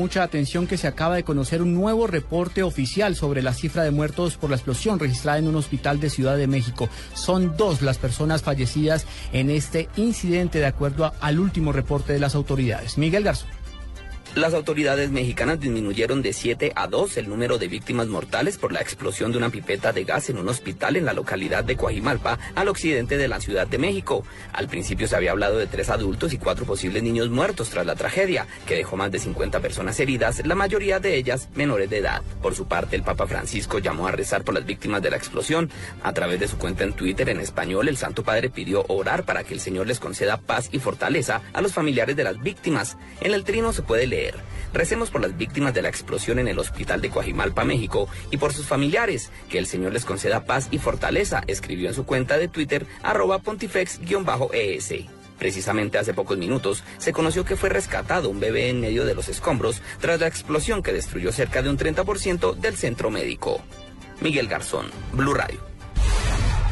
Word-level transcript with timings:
Mucha 0.00 0.22
atención 0.22 0.66
que 0.66 0.78
se 0.78 0.86
acaba 0.86 1.16
de 1.16 1.24
conocer 1.24 1.60
un 1.60 1.74
nuevo 1.74 2.06
reporte 2.06 2.62
oficial 2.62 3.14
sobre 3.16 3.42
la 3.42 3.52
cifra 3.52 3.82
de 3.82 3.90
muertos 3.90 4.38
por 4.38 4.48
la 4.48 4.56
explosión 4.56 4.98
registrada 4.98 5.36
en 5.36 5.46
un 5.46 5.56
hospital 5.56 6.00
de 6.00 6.08
Ciudad 6.08 6.38
de 6.38 6.46
México. 6.46 6.88
Son 7.12 7.54
dos 7.58 7.82
las 7.82 7.98
personas 7.98 8.40
fallecidas 8.40 9.04
en 9.34 9.50
este 9.50 9.90
incidente 9.96 10.58
de 10.58 10.64
acuerdo 10.64 11.12
al 11.20 11.38
último 11.38 11.70
reporte 11.70 12.14
de 12.14 12.18
las 12.18 12.34
autoridades. 12.34 12.96
Miguel 12.96 13.24
Garzón. 13.24 13.59
Las 14.36 14.54
autoridades 14.54 15.10
mexicanas 15.10 15.58
disminuyeron 15.58 16.22
de 16.22 16.32
7 16.32 16.70
a 16.76 16.86
2 16.86 17.16
el 17.16 17.28
número 17.28 17.58
de 17.58 17.66
víctimas 17.66 18.06
mortales 18.06 18.58
por 18.58 18.70
la 18.70 18.80
explosión 18.80 19.32
de 19.32 19.38
una 19.38 19.50
pipeta 19.50 19.92
de 19.92 20.04
gas 20.04 20.30
en 20.30 20.38
un 20.38 20.48
hospital 20.48 20.94
en 20.94 21.04
la 21.04 21.12
localidad 21.12 21.64
de 21.64 21.76
Coajimalpa, 21.76 22.38
al 22.54 22.68
occidente 22.68 23.18
de 23.18 23.26
la 23.26 23.40
Ciudad 23.40 23.66
de 23.66 23.78
México. 23.78 24.24
Al 24.52 24.68
principio 24.68 25.08
se 25.08 25.16
había 25.16 25.32
hablado 25.32 25.58
de 25.58 25.66
tres 25.66 25.90
adultos 25.90 26.32
y 26.32 26.38
cuatro 26.38 26.64
posibles 26.64 27.02
niños 27.02 27.28
muertos 27.28 27.70
tras 27.70 27.84
la 27.84 27.96
tragedia, 27.96 28.46
que 28.66 28.76
dejó 28.76 28.96
más 28.96 29.10
de 29.10 29.18
50 29.18 29.58
personas 29.58 29.98
heridas, 29.98 30.46
la 30.46 30.54
mayoría 30.54 31.00
de 31.00 31.16
ellas 31.16 31.48
menores 31.56 31.90
de 31.90 31.98
edad. 31.98 32.22
Por 32.40 32.54
su 32.54 32.68
parte, 32.68 32.94
el 32.94 33.02
Papa 33.02 33.26
Francisco 33.26 33.80
llamó 33.80 34.06
a 34.06 34.12
rezar 34.12 34.44
por 34.44 34.54
las 34.54 34.64
víctimas 34.64 35.02
de 35.02 35.10
la 35.10 35.16
explosión. 35.16 35.70
A 36.04 36.12
través 36.12 36.38
de 36.38 36.46
su 36.46 36.56
cuenta 36.56 36.84
en 36.84 36.92
Twitter 36.92 37.28
en 37.30 37.40
español, 37.40 37.88
el 37.88 37.96
Santo 37.96 38.22
Padre 38.22 38.48
pidió 38.48 38.84
orar 38.86 39.24
para 39.24 39.42
que 39.42 39.54
el 39.54 39.60
Señor 39.60 39.88
les 39.88 39.98
conceda 39.98 40.36
paz 40.36 40.68
y 40.70 40.78
fortaleza 40.78 41.42
a 41.52 41.60
los 41.60 41.72
familiares 41.72 42.14
de 42.14 42.22
las 42.22 42.40
víctimas. 42.40 42.96
En 43.20 43.34
el 43.34 43.42
trino 43.42 43.72
se 43.72 43.82
puede 43.82 44.06
leer. 44.06 44.19
Recemos 44.72 45.10
por 45.10 45.20
las 45.20 45.36
víctimas 45.36 45.74
de 45.74 45.82
la 45.82 45.88
explosión 45.88 46.38
en 46.38 46.48
el 46.48 46.58
hospital 46.58 47.00
de 47.00 47.10
Coajimalpa, 47.10 47.64
México, 47.64 48.08
y 48.30 48.36
por 48.36 48.52
sus 48.52 48.66
familiares. 48.66 49.30
Que 49.48 49.58
el 49.58 49.66
Señor 49.66 49.92
les 49.92 50.04
conceda 50.04 50.44
paz 50.44 50.68
y 50.70 50.78
fortaleza, 50.78 51.42
escribió 51.46 51.88
en 51.88 51.94
su 51.94 52.04
cuenta 52.04 52.38
de 52.38 52.48
Twitter, 52.48 52.86
arroba 53.02 53.38
pontifex-es. 53.40 55.06
Precisamente 55.38 55.96
hace 55.96 56.12
pocos 56.12 56.36
minutos 56.36 56.84
se 56.98 57.12
conoció 57.12 57.46
que 57.46 57.56
fue 57.56 57.70
rescatado 57.70 58.28
un 58.28 58.40
bebé 58.40 58.68
en 58.68 58.80
medio 58.80 59.06
de 59.06 59.14
los 59.14 59.28
escombros 59.30 59.80
tras 59.98 60.20
la 60.20 60.26
explosión 60.26 60.82
que 60.82 60.92
destruyó 60.92 61.32
cerca 61.32 61.62
de 61.62 61.70
un 61.70 61.78
30% 61.78 62.54
del 62.56 62.76
centro 62.76 63.10
médico. 63.10 63.62
Miguel 64.20 64.48
Garzón, 64.48 64.90
Blue 65.14 65.32
Radio. 65.32 65.58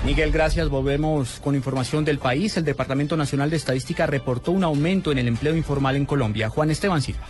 Miguel, 0.05 0.31
gracias. 0.31 0.69
Volvemos 0.69 1.41
con 1.43 1.55
información 1.55 2.05
del 2.05 2.19
país. 2.19 2.57
El 2.57 2.65
Departamento 2.65 3.17
Nacional 3.17 3.51
de 3.51 3.57
Estadística 3.57 4.07
reportó 4.07 4.53
un 4.53 4.65
aumento 4.65 5.11
en 5.13 5.19
el 5.19 5.29
empleo 5.29 5.57
informal 5.57 5.97
en 5.97 6.05
Colombia. 6.05 6.51
Juan 6.51 6.71
Esteban 6.71 7.03
Silva. 7.03 7.27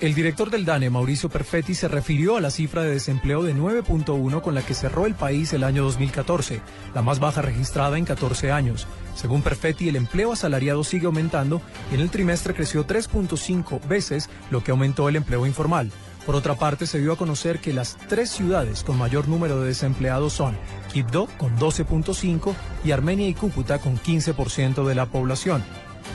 El 0.00 0.14
director 0.14 0.48
del 0.48 0.64
DANE, 0.64 0.90
Mauricio 0.90 1.28
Perfetti, 1.28 1.74
se 1.74 1.88
refirió 1.88 2.36
a 2.36 2.40
la 2.40 2.52
cifra 2.52 2.82
de 2.82 2.92
desempleo 2.92 3.42
de 3.42 3.52
9.1 3.52 4.40
con 4.42 4.54
la 4.54 4.62
que 4.62 4.72
cerró 4.72 5.06
el 5.06 5.16
país 5.16 5.52
el 5.52 5.64
año 5.64 5.82
2014, 5.82 6.60
la 6.94 7.02
más 7.02 7.18
baja 7.18 7.42
registrada 7.42 7.98
en 7.98 8.04
14 8.04 8.52
años. 8.52 8.86
Según 9.16 9.42
Perfetti, 9.42 9.88
el 9.88 9.96
empleo 9.96 10.30
asalariado 10.30 10.84
sigue 10.84 11.06
aumentando 11.06 11.60
y 11.90 11.96
en 11.96 12.00
el 12.00 12.10
trimestre 12.10 12.54
creció 12.54 12.86
3.5 12.86 13.88
veces 13.88 14.30
lo 14.52 14.62
que 14.62 14.70
aumentó 14.70 15.08
el 15.08 15.16
empleo 15.16 15.46
informal. 15.46 15.90
Por 16.24 16.36
otra 16.36 16.54
parte, 16.54 16.86
se 16.86 17.00
dio 17.00 17.14
a 17.14 17.16
conocer 17.16 17.58
que 17.58 17.72
las 17.72 17.96
tres 18.08 18.30
ciudades 18.30 18.84
con 18.84 18.98
mayor 18.98 19.26
número 19.26 19.60
de 19.60 19.66
desempleados 19.66 20.32
son 20.32 20.56
Quibdó 20.92 21.26
con 21.38 21.58
12.5 21.58 22.54
y 22.84 22.92
Armenia 22.92 23.26
y 23.26 23.34
Cúcuta 23.34 23.80
con 23.80 23.98
15% 23.98 24.86
de 24.86 24.94
la 24.94 25.06
población. 25.06 25.64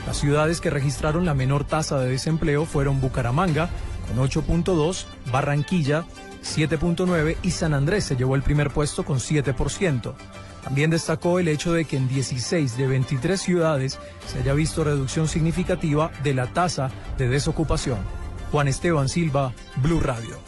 Las 0.06 0.18
ciudades 0.18 0.60
que 0.60 0.70
registraron 0.70 1.24
la 1.24 1.34
menor 1.34 1.64
tasa 1.64 1.98
de 1.98 2.10
desempleo 2.10 2.66
fueron 2.66 3.00
Bucaramanga, 3.00 3.70
con 4.08 4.28
8.2, 4.28 5.06
Barranquilla, 5.32 6.04
7.9 6.42 7.36
y 7.42 7.50
San 7.50 7.74
Andrés 7.74 8.04
se 8.04 8.16
llevó 8.16 8.34
el 8.36 8.42
primer 8.42 8.70
puesto 8.70 9.04
con 9.04 9.18
7%. 9.18 10.14
También 10.62 10.90
destacó 10.90 11.38
el 11.38 11.48
hecho 11.48 11.72
de 11.72 11.84
que 11.84 11.96
en 11.96 12.08
16 12.08 12.76
de 12.76 12.86
23 12.86 13.40
ciudades 13.40 13.98
se 14.26 14.38
haya 14.38 14.54
visto 14.54 14.84
reducción 14.84 15.28
significativa 15.28 16.10
de 16.22 16.34
la 16.34 16.46
tasa 16.46 16.90
de 17.18 17.28
desocupación. 17.28 17.98
Juan 18.50 18.68
Esteban 18.68 19.08
Silva, 19.08 19.52
Blue 19.76 20.00
Radio. 20.00 20.38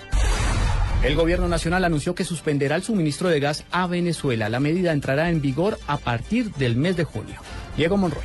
El 1.03 1.15
gobierno 1.15 1.49
nacional 1.49 1.85
anunció 1.85 2.15
que 2.15 2.25
suspenderá 2.25 2.77
el 2.77 2.83
suministro 2.83 3.29
de 3.29 3.41
gas 3.41 3.65
a 3.71 3.87
Venezuela. 3.87 4.49
La 4.49 4.61
medida 4.61 4.93
entrará 4.93 5.29
en 5.31 5.41
vigor 5.41 5.79
a 5.87 5.99
partir 5.99 6.53
del 6.55 6.77
mes 6.77 6.97
de 6.97 7.05
junio. 7.05 7.41
Diego 7.77 7.97
Monroy. 7.97 8.25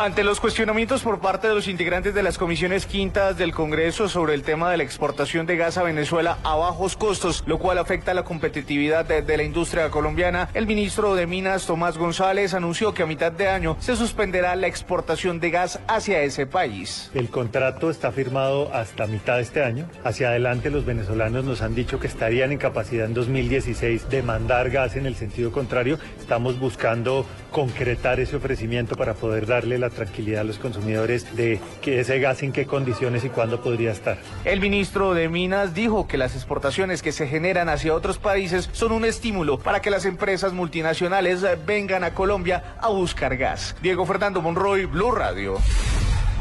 Ante 0.00 0.24
los 0.24 0.40
cuestionamientos 0.40 1.02
por 1.02 1.20
parte 1.20 1.46
de 1.46 1.54
los 1.54 1.68
integrantes 1.68 2.14
de 2.14 2.22
las 2.22 2.38
comisiones 2.38 2.86
quintas 2.86 3.36
del 3.36 3.52
Congreso 3.52 4.08
sobre 4.08 4.32
el 4.32 4.42
tema 4.42 4.70
de 4.70 4.78
la 4.78 4.82
exportación 4.82 5.44
de 5.44 5.58
gas 5.58 5.76
a 5.76 5.82
Venezuela 5.82 6.38
a 6.42 6.56
bajos 6.56 6.96
costos, 6.96 7.44
lo 7.46 7.58
cual 7.58 7.76
afecta 7.76 8.14
la 8.14 8.24
competitividad 8.24 9.04
de, 9.04 9.20
de 9.20 9.36
la 9.36 9.42
industria 9.42 9.90
colombiana, 9.90 10.48
el 10.54 10.66
ministro 10.66 11.14
de 11.14 11.26
Minas, 11.26 11.66
Tomás 11.66 11.98
González, 11.98 12.54
anunció 12.54 12.94
que 12.94 13.02
a 13.02 13.06
mitad 13.06 13.30
de 13.30 13.48
año 13.48 13.76
se 13.78 13.94
suspenderá 13.94 14.56
la 14.56 14.68
exportación 14.68 15.38
de 15.38 15.50
gas 15.50 15.80
hacia 15.86 16.22
ese 16.22 16.46
país. 16.46 17.10
El 17.12 17.28
contrato 17.28 17.90
está 17.90 18.10
firmado 18.10 18.72
hasta 18.72 19.06
mitad 19.06 19.36
de 19.36 19.42
este 19.42 19.62
año. 19.62 19.86
Hacia 20.02 20.28
adelante 20.28 20.70
los 20.70 20.86
venezolanos 20.86 21.44
nos 21.44 21.60
han 21.60 21.74
dicho 21.74 22.00
que 22.00 22.06
estarían 22.06 22.52
en 22.52 22.58
capacidad 22.58 23.04
en 23.04 23.12
2016 23.12 24.08
de 24.08 24.22
mandar 24.22 24.70
gas 24.70 24.96
en 24.96 25.04
el 25.04 25.14
sentido 25.14 25.52
contrario. 25.52 25.98
Estamos 26.18 26.58
buscando 26.58 27.26
concretar 27.50 28.20
ese 28.20 28.36
ofrecimiento 28.36 28.96
para 28.96 29.14
poder 29.14 29.46
darle 29.46 29.78
la 29.78 29.90
tranquilidad 29.90 30.42
a 30.42 30.44
los 30.44 30.58
consumidores 30.58 31.36
de 31.36 31.60
que 31.82 32.00
ese 32.00 32.18
gas 32.18 32.42
en 32.42 32.52
qué 32.52 32.66
condiciones 32.66 33.24
y 33.24 33.28
cuándo 33.28 33.60
podría 33.60 33.92
estar. 33.92 34.18
El 34.44 34.60
ministro 34.60 35.14
de 35.14 35.28
Minas 35.28 35.74
dijo 35.74 36.06
que 36.06 36.18
las 36.18 36.34
exportaciones 36.34 37.02
que 37.02 37.12
se 37.12 37.26
generan 37.26 37.68
hacia 37.68 37.94
otros 37.94 38.18
países 38.18 38.68
son 38.72 38.92
un 38.92 39.04
estímulo 39.04 39.58
para 39.58 39.80
que 39.80 39.90
las 39.90 40.04
empresas 40.04 40.52
multinacionales 40.52 41.44
vengan 41.66 42.04
a 42.04 42.14
Colombia 42.14 42.76
a 42.80 42.88
buscar 42.88 43.36
gas. 43.36 43.76
Diego 43.82 44.06
Fernando 44.06 44.40
Monroy, 44.40 44.86
Blue 44.86 45.10
Radio. 45.10 45.58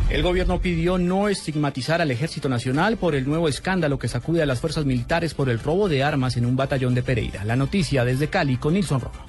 El 0.10 0.24
gobierno 0.24 0.60
pidió 0.60 0.98
no 0.98 1.30
estigmatizar 1.30 2.02
al 2.02 2.10
Ejército 2.10 2.50
Nacional 2.50 2.98
por 2.98 3.14
el 3.14 3.26
nuevo 3.26 3.48
escándalo 3.48 4.00
que 4.00 4.08
sacude 4.08 4.42
a 4.42 4.48
las 4.48 4.60
fuerzas 4.60 4.86
militares 4.86 5.36
por 5.36 5.50
el 5.50 5.60
robo 5.60 5.88
de 5.88 6.04
armas 6.04 6.36
en 6.36 6.48
un 6.48 6.56
batallón 6.56 6.96
de 6.96 7.04
Pereira. 7.04 7.44
La 7.44 7.56
noticia 7.56 8.04
desde 8.04 8.28
Cali 8.28 8.58
con 8.58 8.74
Nilson 8.74 9.02
Romo. 9.02 9.29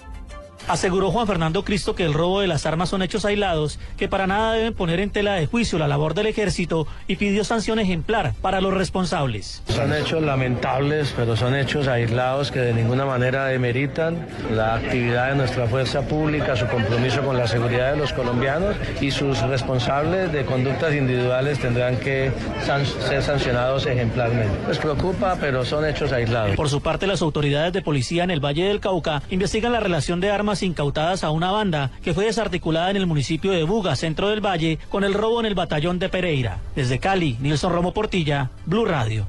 Aseguró 0.70 1.10
Juan 1.10 1.26
Fernando 1.26 1.64
Cristo 1.64 1.96
que 1.96 2.04
el 2.04 2.14
robo 2.14 2.40
de 2.40 2.46
las 2.46 2.64
armas 2.64 2.90
son 2.90 3.02
hechos 3.02 3.24
aislados, 3.24 3.80
que 3.96 4.06
para 4.06 4.28
nada 4.28 4.52
deben 4.52 4.72
poner 4.72 5.00
en 5.00 5.10
tela 5.10 5.34
de 5.34 5.46
juicio 5.46 5.80
la 5.80 5.88
labor 5.88 6.14
del 6.14 6.28
ejército 6.28 6.86
y 7.08 7.16
pidió 7.16 7.42
sanción 7.42 7.80
ejemplar 7.80 8.34
para 8.40 8.60
los 8.60 8.72
responsables. 8.72 9.64
Son 9.66 9.92
hechos 9.92 10.22
lamentables, 10.22 11.12
pero 11.16 11.34
son 11.34 11.56
hechos 11.56 11.88
aislados 11.88 12.52
que 12.52 12.60
de 12.60 12.72
ninguna 12.72 13.04
manera 13.04 13.46
demeritan 13.46 14.28
la 14.54 14.76
actividad 14.76 15.30
de 15.30 15.34
nuestra 15.38 15.66
fuerza 15.66 16.02
pública, 16.02 16.54
su 16.54 16.68
compromiso 16.68 17.22
con 17.22 17.36
la 17.36 17.48
seguridad 17.48 17.90
de 17.90 17.96
los 17.96 18.12
colombianos 18.12 18.76
y 19.00 19.10
sus 19.10 19.40
responsables 19.40 20.30
de 20.30 20.44
conductas 20.44 20.94
individuales 20.94 21.58
tendrán 21.58 21.96
que 21.96 22.30
san 22.64 22.86
ser 22.86 23.24
sancionados 23.24 23.86
ejemplarmente. 23.86 24.68
Les 24.68 24.78
preocupa, 24.78 25.36
pero 25.40 25.64
son 25.64 25.84
hechos 25.84 26.12
aislados. 26.12 26.54
Por 26.54 26.68
su 26.68 26.80
parte, 26.80 27.08
las 27.08 27.22
autoridades 27.22 27.72
de 27.72 27.82
policía 27.82 28.22
en 28.22 28.30
el 28.30 28.38
Valle 28.38 28.68
del 28.68 28.78
Cauca 28.78 29.24
investigan 29.30 29.72
la 29.72 29.80
relación 29.80 30.20
de 30.20 30.30
armas 30.30 30.59
incautadas 30.62 31.24
a 31.24 31.30
una 31.30 31.50
banda 31.50 31.90
que 32.02 32.14
fue 32.14 32.26
desarticulada 32.26 32.90
en 32.90 32.96
el 32.96 33.06
municipio 33.06 33.52
de 33.52 33.64
Buga, 33.64 33.96
centro 33.96 34.28
del 34.28 34.44
Valle, 34.44 34.78
con 34.88 35.04
el 35.04 35.14
robo 35.14 35.40
en 35.40 35.46
el 35.46 35.54
batallón 35.54 35.98
de 35.98 36.08
Pereira. 36.08 36.58
Desde 36.74 36.98
Cali, 36.98 37.36
Nilson 37.40 37.72
Romo 37.72 37.92
Portilla, 37.92 38.50
Blue 38.66 38.84
Radio. 38.84 39.26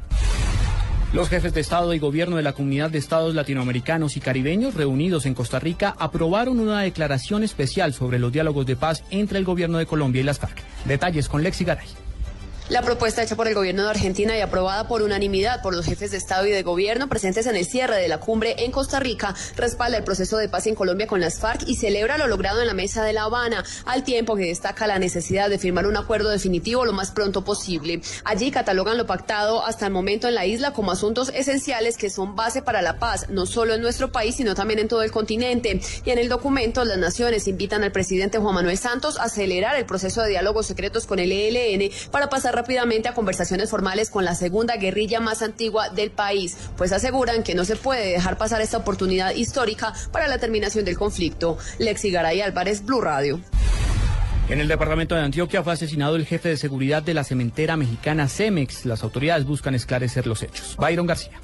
Los 1.13 1.27
jefes 1.27 1.53
de 1.53 1.59
Estado 1.59 1.93
y 1.93 1.99
Gobierno 1.99 2.37
de 2.37 2.41
la 2.41 2.53
Comunidad 2.53 2.89
de 2.89 2.97
Estados 2.97 3.35
Latinoamericanos 3.35 4.15
y 4.15 4.21
Caribeños 4.21 4.75
reunidos 4.75 5.25
en 5.25 5.33
Costa 5.33 5.59
Rica 5.59 5.93
aprobaron 5.99 6.59
una 6.59 6.81
declaración 6.81 7.43
especial 7.43 7.93
sobre 7.93 8.17
los 8.17 8.31
diálogos 8.31 8.65
de 8.65 8.77
paz 8.77 9.03
entre 9.09 9.37
el 9.37 9.43
Gobierno 9.43 9.77
de 9.77 9.85
Colombia 9.85 10.21
y 10.21 10.23
las 10.23 10.39
FARC. 10.39 10.63
Detalles 10.85 11.27
con 11.27 11.43
Lexi 11.43 11.65
Garay. 11.65 11.87
La 12.69 12.81
propuesta 12.81 13.21
hecha 13.21 13.35
por 13.35 13.47
el 13.49 13.53
gobierno 13.53 13.83
de 13.83 13.89
Argentina 13.89 14.37
y 14.37 14.41
aprobada 14.41 14.87
por 14.87 15.01
unanimidad 15.01 15.61
por 15.61 15.75
los 15.75 15.85
jefes 15.85 16.11
de 16.11 16.17
Estado 16.17 16.45
y 16.47 16.51
de 16.51 16.63
gobierno 16.63 17.09
presentes 17.09 17.45
en 17.45 17.57
el 17.57 17.65
cierre 17.65 17.97
de 17.97 18.07
la 18.07 18.19
cumbre 18.19 18.63
en 18.63 18.71
Costa 18.71 18.99
Rica 18.99 19.35
respalda 19.57 19.97
el 19.97 20.05
proceso 20.05 20.37
de 20.37 20.47
paz 20.47 20.67
en 20.67 20.75
Colombia 20.75 21.05
con 21.05 21.19
las 21.19 21.39
FARC 21.39 21.67
y 21.67 21.75
celebra 21.75 22.17
lo 22.17 22.27
logrado 22.27 22.61
en 22.61 22.67
la 22.67 22.73
mesa 22.73 23.03
de 23.03 23.11
La 23.11 23.23
Habana, 23.23 23.65
al 23.85 24.03
tiempo 24.03 24.37
que 24.37 24.45
destaca 24.45 24.87
la 24.87 24.99
necesidad 24.99 25.49
de 25.49 25.57
firmar 25.57 25.85
un 25.85 25.97
acuerdo 25.97 26.29
definitivo 26.29 26.85
lo 26.85 26.93
más 26.93 27.11
pronto 27.11 27.43
posible. 27.43 28.01
Allí 28.23 28.51
catalogan 28.51 28.97
lo 28.97 29.05
pactado 29.05 29.65
hasta 29.65 29.87
el 29.87 29.91
momento 29.91 30.29
en 30.29 30.35
la 30.35 30.45
isla 30.45 30.71
como 30.71 30.91
asuntos 30.91 31.29
esenciales 31.35 31.97
que 31.97 32.09
son 32.09 32.35
base 32.35 32.61
para 32.61 32.81
la 32.81 32.99
paz, 32.99 33.27
no 33.29 33.45
solo 33.45 33.73
en 33.73 33.81
nuestro 33.81 34.11
país, 34.11 34.35
sino 34.35 34.55
también 34.55 34.79
en 34.79 34.87
todo 34.87 35.03
el 35.03 35.11
continente. 35.11 35.81
Y 36.05 36.09
en 36.11 36.19
el 36.19 36.29
documento, 36.29 36.85
las 36.85 36.97
naciones 36.97 37.47
invitan 37.47 37.83
al 37.83 37.91
presidente 37.91 38.37
Juan 38.37 38.55
Manuel 38.55 38.77
Santos 38.77 39.19
a 39.19 39.23
acelerar 39.23 39.75
el 39.75 39.85
proceso 39.85 40.21
de 40.21 40.29
diálogos 40.29 40.67
secretos 40.67 41.05
con 41.05 41.19
el 41.19 41.31
ELN 41.31 41.91
para 42.11 42.29
pasar 42.29 42.55
rápidamente 42.61 43.09
a 43.09 43.15
conversaciones 43.15 43.71
formales 43.71 44.11
con 44.11 44.23
la 44.23 44.35
segunda 44.35 44.75
guerrilla 44.75 45.19
más 45.19 45.41
antigua 45.41 45.89
del 45.89 46.11
país, 46.11 46.55
pues 46.77 46.91
aseguran 46.91 47.41
que 47.41 47.55
no 47.55 47.65
se 47.65 47.75
puede 47.75 48.11
dejar 48.11 48.37
pasar 48.37 48.61
esta 48.61 48.77
oportunidad 48.77 49.33
histórica 49.33 49.93
para 50.11 50.27
la 50.27 50.37
terminación 50.37 50.85
del 50.85 50.95
conflicto. 50.95 51.57
Lexi 51.79 52.11
Garay 52.11 52.41
Álvarez, 52.41 52.85
Blue 52.85 53.01
Radio. 53.01 53.39
En 54.47 54.59
el 54.59 54.67
departamento 54.67 55.15
de 55.15 55.21
Antioquia 55.21 55.63
fue 55.63 55.73
asesinado 55.73 56.15
el 56.15 56.27
jefe 56.27 56.49
de 56.49 56.57
seguridad 56.57 57.01
de 57.01 57.15
la 57.15 57.23
cementera 57.23 57.77
mexicana 57.77 58.27
Cemex. 58.27 58.85
Las 58.85 59.01
autoridades 59.01 59.45
buscan 59.45 59.73
esclarecer 59.73 60.27
los 60.27 60.43
hechos. 60.43 60.75
Byron 60.77 61.07
García. 61.07 61.39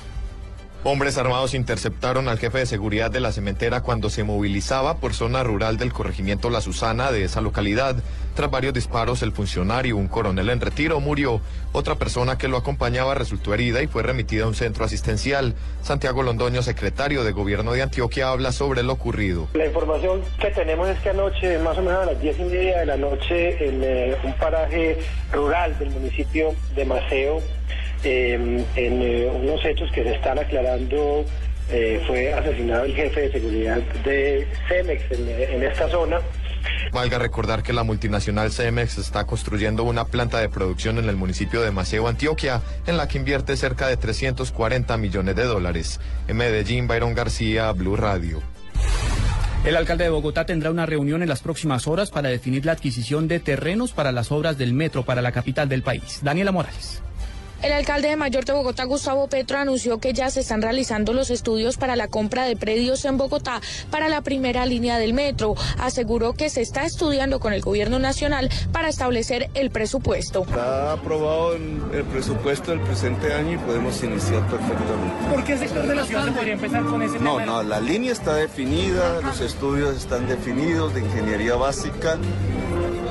Hombres 0.84 1.18
armados 1.18 1.56
interceptaron 1.56 2.30
al 2.30 2.38
jefe 2.38 2.60
de 2.60 2.66
seguridad 2.68 3.10
de 3.10 3.20
la 3.20 3.32
cementera 3.32 3.82
cuando 3.82 4.12
se 4.12 4.24
movilizaba 4.24 4.98
por 4.98 5.16
zona 5.16 5.44
rural 5.44 5.78
del 5.78 5.92
corregimiento 5.92 6.52
La 6.52 6.62
Susana 6.62 7.12
de 7.12 7.24
esa 7.24 7.42
localidad. 7.42 7.96
Tras 8.38 8.52
varios 8.52 8.76
disparos, 8.76 9.24
el 9.24 9.32
funcionario, 9.32 9.98
un 9.98 10.08
coronel 10.08 10.52
en 10.52 10.62
retiro, 10.62 11.00
murió. 11.00 11.42
Otra 11.72 11.96
persona 11.96 12.38
que 12.38 12.48
lo 12.48 12.58
acompañaba 12.58 13.16
resultó 13.16 13.52
herida 13.52 13.82
y 13.82 13.88
fue 13.88 14.04
remitida 14.04 14.44
a 14.44 14.48
un 14.48 14.54
centro 14.54 14.86
asistencial. 14.86 15.56
Santiago 15.82 16.22
Londoño, 16.22 16.62
secretario 16.62 17.24
de 17.24 17.32
Gobierno 17.32 17.74
de 17.74 17.82
Antioquia, 17.82 18.30
habla 18.30 18.52
sobre 18.52 18.84
lo 18.84 18.94
ocurrido. 18.94 19.48
La 19.56 19.66
información 19.66 20.22
que 20.40 20.52
tenemos 20.52 20.88
es 20.88 21.00
que 21.00 21.10
anoche, 21.10 21.58
más 21.58 21.80
o 21.80 21.82
menos 21.82 22.04
a 22.04 22.06
las 22.06 22.22
diez 22.22 22.38
y 22.38 22.44
media 22.44 22.82
de 22.82 22.86
la 22.86 22.98
noche, 22.98 23.70
en 23.70 23.84
eh, 23.84 24.16
un 24.24 24.34
paraje 24.34 25.00
rural 25.34 25.76
del 25.80 25.90
municipio 25.90 26.54
de 26.76 26.86
Maceo, 26.86 27.42
en 28.04 28.64
eh, 28.76 29.32
unos 29.34 29.66
hechos 29.66 29.92
que 29.92 30.04
se 30.04 30.14
están 30.14 30.38
aclarando, 30.38 31.26
eh, 31.70 32.02
fue 32.08 32.32
asesinado 32.34 32.86
el 32.86 32.96
jefe 32.96 33.22
de 33.22 33.32
seguridad 33.32 33.78
de 34.06 34.48
Cemex 34.70 35.02
en, 35.12 35.64
esta 35.64 35.90
zona. 35.90 36.22
Valga 36.92 37.20
recordar 37.20 37.64
que 37.64 37.74
la 37.74 37.84
multinacional 37.84 38.52
Cemex 38.52 38.98
está 38.98 39.26
construyendo 39.26 39.84
una 39.84 40.06
planta 40.06 40.40
de 40.40 40.50
producción 40.50 40.98
en 40.98 41.10
el 41.10 41.16
municipio 41.16 41.62
de 41.62 41.72
Maceo, 41.72 42.08
Antioquia, 42.08 42.62
en 42.86 42.98
la 42.98 43.08
que 43.08 43.18
invierte 43.18 43.58
cerca 43.58 43.88
de 43.88 43.98
340 43.98 44.98
millones 44.98 45.36
de 45.36 45.44
dólares. 45.44 46.00
En 46.28 46.38
Medellín, 46.38 46.88
Byron 46.88 47.14
García, 47.14 47.72
Blue 47.72 47.96
Radio. 47.96 48.42
El 49.66 49.76
alcalde 49.76 50.06
de 50.06 50.10
Bogotá 50.10 50.46
tendrá 50.46 50.72
una 50.72 50.86
reunión 50.86 51.22
en 51.24 51.30
las 51.30 51.42
próximas 51.42 51.88
horas 51.88 52.10
para 52.10 52.30
definir 52.30 52.66
la 52.66 52.72
adquisición 52.72 53.28
de 53.28 53.40
terrenos 53.40 53.92
para 53.92 54.12
las 54.12 54.32
obras 54.32 54.58
del 54.58 54.74
metro 54.74 55.04
para 55.04 55.22
la 55.22 55.32
capital 55.32 55.68
del 55.68 55.82
país. 55.82 56.20
Daniela 56.22 56.52
Morales. 56.52 57.02
El 57.68 57.74
alcalde 57.74 58.08
de 58.08 58.16
Mayor 58.16 58.46
de 58.46 58.54
Bogotá, 58.54 58.86
Gustavo 58.86 59.28
Petro, 59.28 59.58
anunció 59.58 59.98
que 59.98 60.14
ya 60.14 60.30
se 60.30 60.40
están 60.40 60.62
realizando 60.62 61.12
los 61.12 61.30
estudios 61.30 61.76
para 61.76 61.98
la 61.98 62.08
compra 62.08 62.46
de 62.46 62.56
predios 62.56 63.04
en 63.04 63.18
Bogotá 63.18 63.60
para 63.92 64.08
la 64.08 64.22
primera 64.22 64.66
línea 64.66 64.98
del 64.98 65.14
metro. 65.14 65.54
Aseguró 65.78 66.32
que 66.32 66.50
se 66.50 66.62
está 66.62 66.86
estudiando 66.86 67.42
con 67.42 67.52
el 67.52 67.60
gobierno 67.60 68.00
nacional 68.00 68.50
para 68.72 68.88
establecer 68.88 69.50
el 69.54 69.70
presupuesto. 69.70 70.44
Está 70.44 70.94
aprobado 70.94 71.56
el 71.56 72.06
presupuesto 72.10 72.72
del 72.72 72.80
presente 72.80 73.34
año 73.34 73.56
y 73.56 73.58
podemos 73.58 74.02
iniciar 74.02 74.48
perfectamente. 74.48 75.28
¿Por 75.30 75.44
qué 75.44 75.58
sector 75.58 75.86
de 75.86 75.96
la 75.96 76.06
ciudad 76.06 76.24
se 76.24 76.32
podría 76.32 76.54
empezar 76.54 76.86
con 76.86 77.02
ese 77.02 77.20
No, 77.20 77.46
no, 77.46 77.64
la 77.64 77.82
línea 77.82 78.14
está 78.14 78.34
definida, 78.36 79.20
los 79.22 79.42
estudios 79.42 79.98
están 79.98 80.26
definidos 80.26 80.94
de 80.94 81.02
ingeniería 81.02 81.56
básica. 81.56 82.18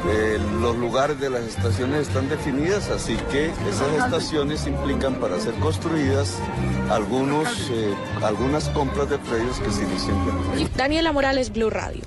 Eh, 0.08 0.38
los 0.60 0.76
lugares 0.76 1.18
de 1.20 1.30
las 1.30 1.42
estaciones 1.42 2.08
están 2.08 2.28
definidas, 2.28 2.88
así 2.90 3.16
que 3.30 3.46
esas 3.68 3.92
estaciones 4.04 4.66
implican 4.66 5.14
para 5.16 5.38
ser 5.40 5.54
construidas 5.54 6.38
algunos, 6.90 7.48
eh, 7.70 7.94
algunas 8.22 8.68
compras 8.70 9.10
de 9.10 9.18
predios 9.18 9.58
que 9.58 9.70
se 9.70 9.82
inician. 9.82 10.16
Daniela 10.76 11.12
Morales, 11.12 11.52
Blue 11.52 11.70
Radio. 11.70 12.02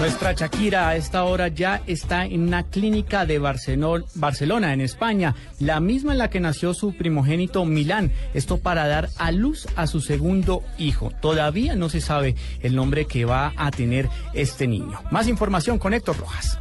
Nuestra 0.00 0.32
Shakira 0.32 0.88
a 0.88 0.96
esta 0.96 1.24
hora 1.24 1.48
ya 1.48 1.82
está 1.86 2.24
en 2.24 2.44
una 2.44 2.62
clínica 2.62 3.26
de 3.26 3.38
Barcelona, 3.38 4.72
en 4.72 4.80
España, 4.80 5.34
la 5.58 5.78
misma 5.78 6.12
en 6.12 6.18
la 6.18 6.30
que 6.30 6.40
nació 6.40 6.72
su 6.72 6.94
primogénito 6.94 7.66
Milán. 7.66 8.10
Esto 8.32 8.56
para 8.56 8.88
dar 8.88 9.10
a 9.18 9.30
luz 9.30 9.68
a 9.76 9.86
su 9.86 10.00
segundo 10.00 10.62
hijo. 10.78 11.12
Todavía 11.20 11.76
no 11.76 11.90
se 11.90 12.00
sabe 12.00 12.34
el 12.62 12.76
nombre 12.76 13.04
que 13.04 13.26
va 13.26 13.52
a 13.58 13.70
tener 13.70 14.08
este 14.32 14.66
niño. 14.66 15.02
Más 15.10 15.28
información 15.28 15.78
con 15.78 15.92
Héctor 15.92 16.16
Rojas. 16.16 16.58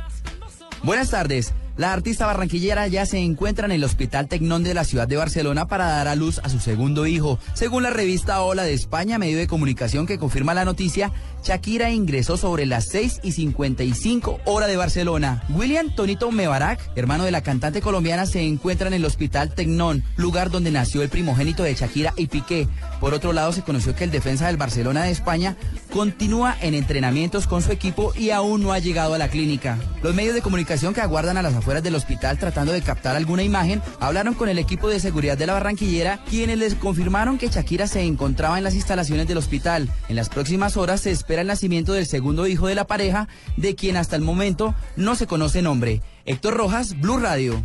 Buenas 0.83 1.09
tardes. 1.12 1.53
La 1.80 1.94
artista 1.94 2.25
barranquillera 2.25 2.88
ya 2.88 3.06
se 3.06 3.19
encuentra 3.19 3.65
en 3.65 3.71
el 3.71 3.86
Hospital 3.86 4.27
Tecnón 4.27 4.63
de 4.63 4.74
la 4.74 4.83
ciudad 4.83 5.07
de 5.07 5.15
Barcelona 5.15 5.65
para 5.65 5.88
dar 5.88 6.09
a 6.09 6.15
luz 6.15 6.41
a 6.44 6.50
su 6.50 6.59
segundo 6.59 7.07
hijo. 7.07 7.39
Según 7.53 7.83
la 7.83 7.89
revista 7.89 8.41
Hola 8.41 8.63
de 8.63 8.74
España, 8.74 9.18
medio 9.18 9.38
de 9.38 9.47
comunicación 9.47 10.06
que 10.06 10.18
confirma 10.18 10.53
la 10.53 10.65
noticia, 10.65 11.13
Shakira 11.44 11.89
ingresó 11.91 12.38
sobre 12.38 12.65
las 12.65 12.88
6 12.89 13.21
y 13.24 13.31
55 13.31 14.39
hora 14.45 14.68
de 14.68 14.77
Barcelona. 14.77 15.44
William 15.50 15.94
Tonito 15.95 16.31
Mebarak, 16.31 16.80
hermano 16.95 17.24
de 17.24 17.31
la 17.31 17.41
cantante 17.41 17.81
colombiana, 17.81 18.25
se 18.25 18.41
encuentra 18.41 18.88
en 18.88 18.94
el 18.94 19.06
Hospital 19.06 19.53
Tecnón, 19.53 20.03
lugar 20.15 20.50
donde 20.50 20.71
nació 20.71 21.01
el 21.01 21.09
primogénito 21.09 21.63
de 21.63 21.74
Shakira 21.74 22.13
y 22.18 22.27
Piqué. 22.27 22.68
Por 23.00 23.13
otro 23.13 23.33
lado, 23.33 23.53
se 23.53 23.63
conoció 23.63 23.95
que 23.95 24.03
el 24.03 24.12
defensa 24.12 24.47
del 24.47 24.57
Barcelona 24.57 25.03
de 25.03 25.12
España 25.12 25.56
continúa 25.91 26.56
en 26.62 26.74
entrenamientos 26.74 27.47
con 27.47 27.62
su 27.62 27.71
equipo 27.71 28.13
y 28.15 28.30
aún 28.30 28.62
no 28.62 28.74
ha 28.74 28.80
llegado 28.80 29.13
a 29.13 29.18
la 29.18 29.30
clínica. 29.30 29.77
Los 30.03 30.15
medios 30.15 30.36
de 30.36 30.41
comunicación 30.41 30.94
que 30.94 31.01
aguardan 31.01 31.38
a 31.38 31.41
las 31.41 31.56
afueras 31.56 31.83
del 31.83 31.95
hospital 31.95 32.38
tratando 32.38 32.71
de 32.71 32.81
captar 32.81 33.15
alguna 33.15 33.44
imagen 33.44 33.81
hablaron 34.00 34.33
con 34.33 34.50
el 34.50 34.59
equipo 34.59 34.89
de 34.89 35.00
seguridad 35.00 35.38
de 35.38 35.47
la 35.47 35.53
Barranquillera, 35.53 36.19
quienes 36.30 36.57
les 36.57 36.75
confirmaron 36.75 37.38
que 37.38 37.47
Shakira 37.47 37.88
se 37.88 38.01
encontraba 38.01 38.57
en 38.57 38.63
las 38.63 38.75
instalaciones 38.75 39.27
del 39.27 39.38
hospital. 39.38 39.89
En 40.09 40.15
las 40.15 40.30
próximas 40.30 40.77
horas 40.77 41.01
se 41.01 41.12
el 41.37 41.47
nacimiento 41.47 41.93
del 41.93 42.07
segundo 42.07 42.47
hijo 42.47 42.67
de 42.67 42.75
la 42.75 42.87
pareja, 42.87 43.27
de 43.57 43.75
quien 43.75 43.97
hasta 43.97 44.15
el 44.15 44.23
momento 44.23 44.73
no 44.95 45.15
se 45.15 45.27
conoce 45.27 45.61
nombre. 45.61 46.01
Héctor 46.25 46.55
Rojas, 46.55 46.99
Blue 46.99 47.19
Radio. 47.19 47.61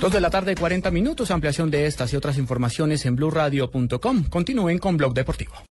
Dos 0.00 0.12
de 0.12 0.20
la 0.20 0.30
tarde, 0.30 0.54
40 0.54 0.90
minutos. 0.90 1.30
Ampliación 1.30 1.70
de 1.70 1.86
estas 1.86 2.12
y 2.12 2.16
otras 2.16 2.36
informaciones 2.38 3.06
en 3.06 3.16
blueradio.com. 3.16 4.24
Continúen 4.24 4.78
con 4.78 4.96
Blog 4.96 5.14
Deportivo. 5.14 5.64